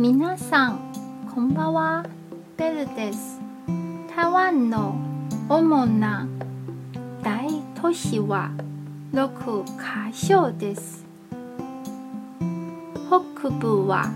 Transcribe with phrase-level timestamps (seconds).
[0.00, 0.92] 皆さん
[1.34, 2.06] こんばんは。
[2.56, 3.40] ベルです。
[4.14, 4.94] 台湾の
[5.48, 6.24] 主な
[7.20, 8.52] 大都市は
[9.12, 11.04] 6カ所です。
[13.08, 14.08] 北部は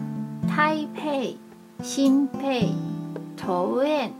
[0.56, 4.12] 台北、新北、桃園。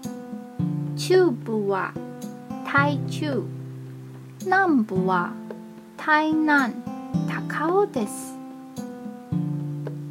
[0.96, 1.94] 中部は
[2.66, 3.40] 台中。
[4.44, 5.32] 南部は
[5.96, 6.74] 台南、
[7.48, 8.36] 高尾です。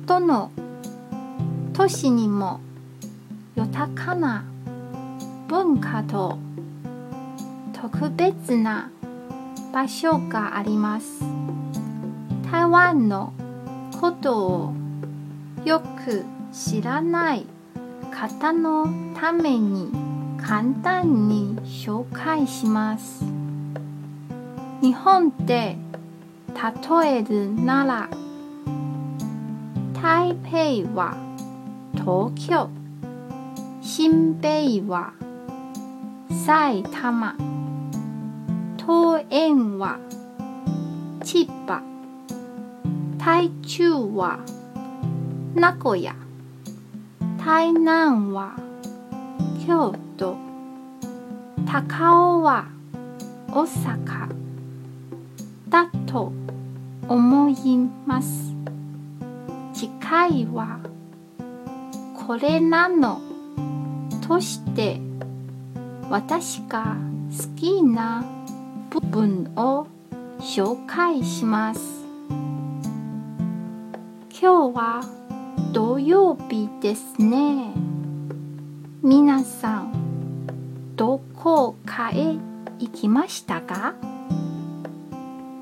[0.06, 0.50] どの
[1.74, 2.60] 都市にも
[3.56, 4.44] 豊かな
[5.48, 6.38] 文化と
[7.74, 8.92] 特別な
[9.74, 11.24] 場所があります。
[12.52, 13.34] 台湾の
[14.02, 14.74] ことを
[15.64, 17.46] よく知らない
[18.12, 19.90] 方のために
[20.38, 23.24] 簡単に紹介します。
[24.82, 25.78] 日本で
[26.54, 28.10] 例えるなら
[30.02, 31.31] 台北は
[31.94, 32.70] 東京
[33.82, 34.50] 新北
[34.88, 35.14] は
[36.46, 37.36] 埼玉
[38.88, 40.00] 桃園は
[41.24, 41.82] 千葉
[43.18, 44.40] 台中は
[45.54, 46.16] 名古屋
[47.38, 48.56] 台南は
[49.66, 50.38] 京都
[51.66, 52.68] 高尾は
[53.50, 54.36] 大阪
[55.70, 56.34] だと
[57.08, 58.54] 思います
[59.74, 60.91] 次回は
[62.32, 63.20] これなの
[64.26, 65.02] として
[66.10, 66.96] 私が
[67.30, 68.24] 好きな
[68.90, 69.86] 部分を
[70.40, 71.82] 紹介します。
[74.30, 75.02] 今日は
[75.74, 77.74] 土曜日ですね。
[79.04, 82.38] 皆さんどこかへ
[82.80, 83.94] 行きましたか？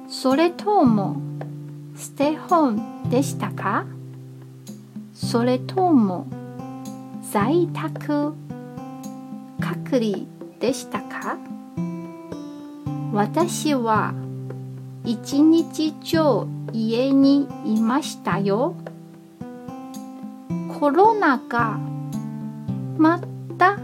[0.07, 1.19] それとも
[1.95, 2.71] ステホー
[3.05, 3.87] ムでしたか？
[5.15, 6.27] それとも
[7.31, 8.33] 在宅。
[9.59, 10.25] 隔離
[10.59, 11.37] でしたか？
[13.13, 14.13] 私は
[15.05, 18.73] 一日中家にいましたよ。
[20.79, 21.77] コロナが
[22.97, 23.19] ま
[23.57, 23.77] た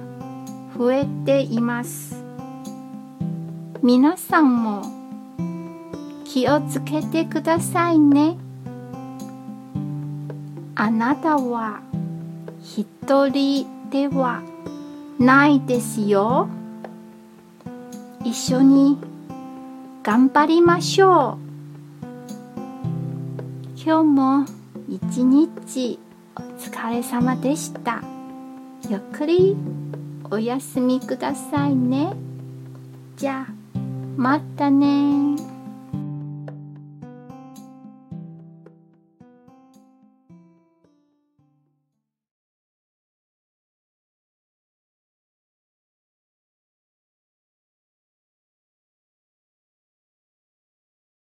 [0.75, 2.23] 増えています。
[3.84, 4.81] 皆さんも
[6.23, 8.38] 気をつけてくださいね。
[10.73, 11.81] あなたは
[12.66, 14.42] 一人では
[15.20, 16.50] ないですよ。
[18.24, 18.98] 一緒に
[20.02, 21.46] 頑張りましょう。
[23.78, 24.46] 今日も
[24.90, 26.00] 一日
[26.36, 28.02] お疲れ様でした。
[28.90, 29.56] ゆっくり
[30.32, 32.14] お休みくださいね。
[33.16, 33.53] じゃあ
[34.18, 35.36] またね